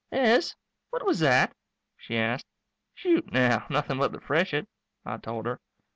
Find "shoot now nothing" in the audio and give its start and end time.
2.95-3.99